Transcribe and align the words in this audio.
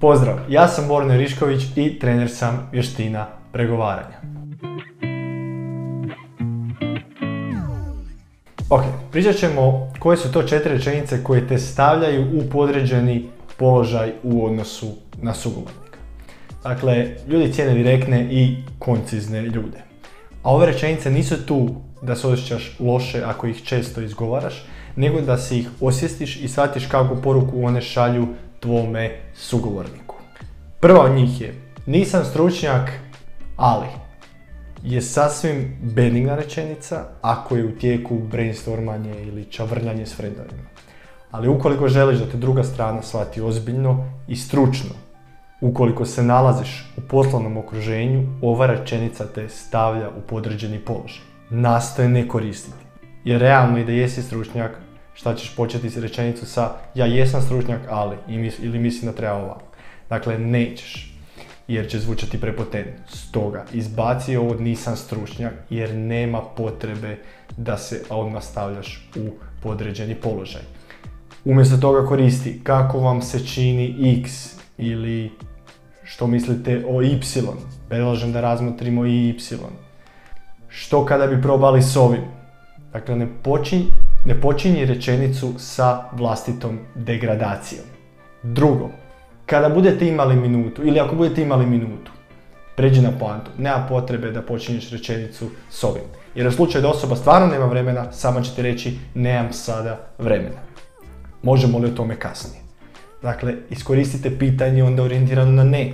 Pozdrav, 0.00 0.36
ja 0.48 0.68
sam 0.68 0.88
Borne 0.88 1.16
Rišković 1.16 1.62
i 1.76 1.98
trener 1.98 2.30
sam 2.30 2.68
vještina 2.72 3.26
pregovaranja. 3.52 4.16
Ok, 8.70 8.82
pričat 9.12 9.36
ćemo 9.36 9.92
koje 9.98 10.16
su 10.16 10.32
to 10.32 10.42
četiri 10.42 10.72
rečenice 10.72 11.24
koje 11.24 11.48
te 11.48 11.58
stavljaju 11.58 12.22
u 12.22 12.50
podređeni 12.50 13.28
položaj 13.56 14.12
u 14.22 14.46
odnosu 14.46 14.86
na 15.22 15.34
sugovornika. 15.34 15.98
Dakle, 16.62 17.06
ljudi 17.28 17.52
cijene 17.52 17.74
direktne 17.74 18.28
i 18.30 18.56
koncizne 18.78 19.42
ljude. 19.42 19.78
A 20.42 20.50
ove 20.50 20.66
rečenice 20.66 21.10
nisu 21.10 21.46
tu 21.46 21.68
da 22.02 22.16
se 22.16 22.26
osjećaš 22.26 22.76
loše 22.80 23.22
ako 23.26 23.46
ih 23.46 23.62
često 23.62 24.00
izgovaraš, 24.00 24.66
nego 24.96 25.20
da 25.20 25.38
si 25.38 25.58
ih 25.58 25.68
osjestiš 25.80 26.36
i 26.36 26.48
shvatiš 26.48 26.86
kakvu 26.86 27.16
poruku 27.22 27.64
one 27.64 27.80
šalju 27.80 28.26
tvome 28.60 29.10
sugovorniku. 29.34 30.16
Prva 30.80 31.04
od 31.04 31.12
njih 31.12 31.40
je, 31.40 31.54
nisam 31.86 32.24
stručnjak, 32.24 32.90
ali 33.56 33.86
je 34.82 35.02
sasvim 35.02 35.76
benigna 35.82 36.36
rečenica 36.36 37.04
ako 37.22 37.56
je 37.56 37.64
u 37.64 37.78
tijeku 37.78 38.18
brainstormanje 38.18 39.22
ili 39.22 39.44
čavrljanje 39.44 40.06
s 40.06 40.16
friendovima. 40.16 40.68
Ali 41.30 41.48
ukoliko 41.48 41.88
želiš 41.88 42.18
da 42.18 42.30
te 42.30 42.36
druga 42.36 42.64
strana 42.64 43.02
shvati 43.02 43.40
ozbiljno 43.40 44.12
i 44.28 44.36
stručno, 44.36 44.90
ukoliko 45.60 46.04
se 46.04 46.22
nalaziš 46.22 46.92
u 46.96 47.00
poslovnom 47.00 47.56
okruženju, 47.56 48.26
ova 48.42 48.66
rečenica 48.66 49.26
te 49.26 49.48
stavlja 49.48 50.08
u 50.08 50.20
podređeni 50.20 50.78
položaj. 50.78 51.24
Nastoje 51.50 52.08
ne 52.08 52.28
koristiti. 52.28 52.86
Jer 53.24 53.40
realno 53.40 53.78
i 53.78 53.84
da 53.84 53.92
jesi 53.92 54.22
stručnjak, 54.22 54.78
šta 55.16 55.34
ćeš 55.34 55.56
početi 55.56 55.90
s 55.90 55.96
rečenicu 55.96 56.46
sa 56.46 56.72
ja 56.94 57.06
jesam 57.06 57.42
stručnjak, 57.42 57.80
ali 57.88 58.16
ili 58.58 58.78
mislim 58.78 59.10
da 59.10 59.16
treba 59.16 59.34
ovako. 59.34 59.64
Dakle, 60.08 60.38
nećeš 60.38 61.12
jer 61.68 61.88
će 61.88 61.98
zvučati 61.98 62.40
prepotentno. 62.40 63.04
Stoga, 63.08 63.64
izbaci 63.72 64.36
ovo 64.36 64.54
nisam 64.54 64.96
stručnjak 64.96 65.52
jer 65.70 65.94
nema 65.94 66.40
potrebe 66.56 67.16
da 67.56 67.78
se 67.78 68.02
odmah 68.10 68.42
stavljaš 68.42 69.10
u 69.16 69.30
podređeni 69.62 70.14
položaj. 70.14 70.62
Umjesto 71.44 71.76
toga 71.76 72.08
koristi 72.08 72.60
kako 72.64 72.98
vam 72.98 73.22
se 73.22 73.46
čini 73.46 74.20
x 74.20 74.56
ili 74.78 75.32
što 76.04 76.26
mislite 76.26 76.84
o 76.88 77.02
y. 77.02 77.20
Predlažem 77.88 78.32
da 78.32 78.40
razmotrimo 78.40 79.06
i 79.06 79.28
y. 79.28 79.34
Što 80.68 81.04
kada 81.04 81.26
bi 81.26 81.42
probali 81.42 81.82
s 81.82 81.96
ovim? 81.96 82.22
Dakle, 82.92 83.16
ne, 83.16 83.28
počinj, 83.42 83.82
ne 84.26 84.40
počinji 84.40 84.84
rečenicu 84.84 85.54
sa 85.58 86.04
vlastitom 86.12 86.78
degradacijom. 86.94 87.84
Drugo, 88.42 88.90
kada 89.46 89.68
budete 89.68 90.08
imali 90.08 90.36
minutu 90.36 90.82
ili 90.84 91.00
ako 91.00 91.14
budete 91.14 91.42
imali 91.42 91.66
minutu, 91.66 92.10
pređi 92.76 93.00
na 93.00 93.10
poantu. 93.18 93.50
Nema 93.58 93.86
potrebe 93.88 94.30
da 94.30 94.42
počinješ 94.42 94.90
rečenicu 94.90 95.50
s 95.70 95.84
ovim. 95.84 96.02
Jer 96.34 96.46
u 96.46 96.52
slučaju 96.52 96.82
da 96.82 96.88
osoba 96.88 97.16
stvarno 97.16 97.46
nema 97.46 97.66
vremena, 97.66 98.12
sama 98.12 98.42
će 98.42 98.54
ti 98.54 98.62
reći 98.62 98.98
nemam 99.14 99.52
sada 99.52 99.98
vremena. 100.18 100.60
Možemo 101.42 101.78
li 101.78 101.86
o 101.86 101.94
tome 101.94 102.18
kasnije? 102.18 102.62
Dakle, 103.22 103.54
iskoristite 103.70 104.38
pitanje 104.38 104.84
onda 104.84 105.02
orijentirano 105.02 105.52
na 105.52 105.64
ne. 105.64 105.92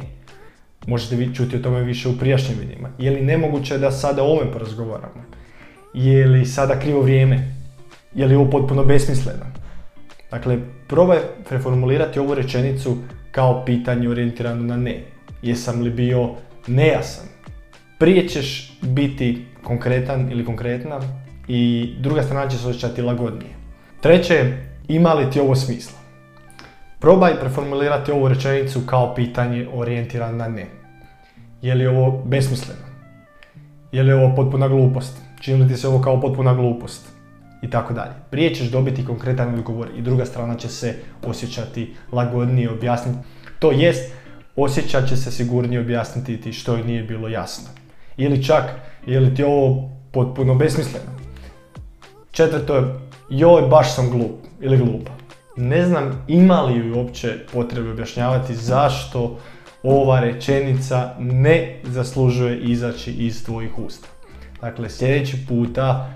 Možete 0.87 1.17
vi 1.17 1.35
čuti 1.35 1.57
o 1.57 1.63
tome 1.63 1.81
više 1.81 2.09
u 2.09 2.19
prijašnjim 2.19 2.59
vidima. 2.59 2.89
Je 2.99 3.11
li 3.11 3.21
nemoguće 3.21 3.79
da 3.79 3.91
sada 3.91 4.23
o 4.23 4.27
ovome 4.27 4.53
porazgovaramo? 4.53 5.25
Je 5.95 6.27
li 6.27 6.47
sada 6.47 6.79
krivo 6.79 7.01
vrijeme? 7.01 7.62
Je 8.15 8.27
li 8.27 8.35
ovo 8.35 8.51
potpuno 8.51 8.85
besmisleno? 8.85 9.47
Dakle, 10.31 10.59
probaj 10.89 11.19
preformulirati 11.49 12.19
ovu 12.19 12.35
rečenicu 12.35 12.97
kao 13.31 13.65
pitanje 13.65 14.09
orijentirano 14.09 14.63
na 14.63 14.77
ne. 14.77 15.05
Jesam 15.43 15.81
li 15.81 15.91
bio 15.91 16.31
nejasan? 16.67 17.27
Prije 17.99 18.29
ćeš 18.29 18.79
biti 18.83 19.47
konkretan 19.63 20.33
ili 20.33 20.45
konkretna 20.45 21.01
i 21.49 21.93
druga 22.01 22.23
strana 22.23 22.49
će 22.49 22.59
se 22.59 22.69
osjećati 22.69 23.03
lagodnije. 23.03 23.51
Treće, 24.01 24.53
ima 24.89 25.15
li 25.15 25.31
ti 25.31 25.41
ovo 25.41 25.55
smisla? 25.55 25.99
Probaj 27.01 27.41
preformulirati 27.41 28.13
ovu 28.13 28.29
rečenicu 28.29 28.81
kao 28.87 29.15
pitanje 29.15 29.69
orijentirano 29.75 30.37
na 30.37 30.49
ne. 30.49 30.67
Je 31.63 31.75
li 31.75 31.87
ovo 31.87 32.23
besmisleno? 32.25 32.81
Je 33.93 34.03
li 34.03 34.13
ovo 34.13 34.35
potpuna 34.35 34.69
glupost? 34.69 35.19
Čini 35.41 35.63
li 35.63 35.69
ti 35.69 35.77
se 35.77 35.89
ovo 35.89 36.01
kao 36.01 36.21
potpuna 36.21 36.55
glupost? 36.55 37.22
I 37.63 37.71
tako 37.71 37.95
dalje. 37.95 38.13
Prije 38.31 38.55
ćeš 38.55 38.71
dobiti 38.71 39.05
konkretan 39.05 39.55
odgovor 39.55 39.89
i 39.97 40.03
druga 40.03 40.25
strana 40.25 40.55
će 40.55 40.69
se 40.69 40.95
osjećati 41.27 41.95
lagodnije 42.13 42.71
objasniti. 42.71 43.19
To 43.59 43.73
jest, 43.73 44.13
osjećat 44.57 45.09
će 45.09 45.17
se 45.17 45.31
sigurnije 45.31 45.81
objasniti 45.81 46.41
ti 46.41 46.53
što 46.53 46.77
nije 46.77 47.03
bilo 47.03 47.29
jasno. 47.29 47.69
Ili 48.17 48.45
čak, 48.45 48.65
je 49.07 49.21
li 49.21 49.35
ti 49.35 49.43
ovo 49.43 49.91
potpuno 50.13 50.55
besmisleno? 50.55 51.07
Četvrto 52.31 52.77
je, 52.77 52.83
joj 53.31 53.63
baš 53.63 53.95
sam 53.95 54.11
glup 54.11 54.33
ili 54.61 54.77
glupa. 54.77 55.11
Ne 55.57 55.87
znam 55.87 56.25
ima 56.29 56.63
li 56.63 56.93
uopće 56.93 57.39
potrebe 57.53 57.91
objašnjavati 57.91 58.55
zašto 58.55 59.39
ova 59.83 60.21
rečenica 60.21 61.15
ne 61.19 61.81
zaslužuje 61.85 62.61
izaći 62.61 63.13
iz 63.13 63.45
tvojih 63.45 63.79
usta. 63.79 64.09
Dakle, 64.61 64.91
sljedeći 64.91 65.47
puta 65.49 66.13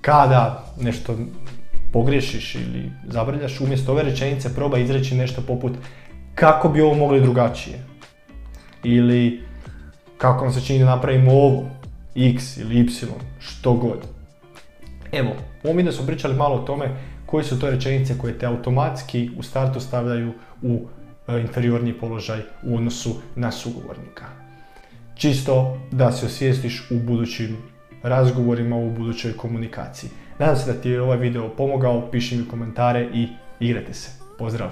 kada 0.00 0.64
nešto 0.80 1.16
pogriješiš 1.92 2.54
ili 2.54 2.92
zabrljaš, 3.06 3.60
umjesto 3.60 3.92
ove 3.92 4.02
rečenice 4.02 4.54
proba 4.54 4.78
izreći 4.78 5.14
nešto 5.14 5.42
poput 5.42 5.72
kako 6.34 6.68
bi 6.68 6.80
ovo 6.80 6.94
mogli 6.94 7.20
drugačije. 7.20 7.84
Ili 8.84 9.40
kako 10.18 10.44
vam 10.44 10.52
se 10.52 10.60
čini 10.60 10.78
da 10.78 10.84
napravimo 10.84 11.32
ovo, 11.32 11.64
x 12.14 12.56
ili 12.56 12.80
y, 12.80 12.86
što 13.38 13.74
god. 13.74 13.98
Evo, 15.12 15.30
u 15.62 15.66
ovom 15.66 15.76
videu 15.76 15.92
smo 15.92 16.06
pričali 16.06 16.34
malo 16.34 16.54
o 16.54 16.62
tome 16.62 16.96
koje 17.26 17.44
su 17.44 17.58
to 17.58 17.70
rečenice 17.70 18.18
koje 18.18 18.38
te 18.38 18.46
automatski 18.46 19.30
u 19.38 19.42
startu 19.42 19.80
stavljaju 19.80 20.32
u 20.62 20.80
e, 21.28 21.40
inferiorni 21.40 21.92
položaj 21.92 22.40
u 22.62 22.76
odnosu 22.76 23.14
na 23.36 23.52
sugovornika. 23.52 24.24
Čisto 25.14 25.78
da 25.90 26.12
se 26.12 26.26
osvijestiš 26.26 26.90
u 26.90 26.98
budućim 26.98 27.56
razgovorima 28.02 28.76
u 28.76 28.90
budućoj 28.90 29.36
komunikaciji. 29.36 30.10
Nadam 30.38 30.56
se 30.56 30.72
da 30.72 30.80
ti 30.80 30.90
je 30.90 31.02
ovaj 31.02 31.18
video 31.18 31.48
pomogao, 31.48 32.10
piši 32.10 32.36
mi 32.36 32.48
komentare 32.48 33.08
i 33.14 33.28
igrate 33.60 33.94
se. 33.94 34.10
Pozdrav! 34.38 34.70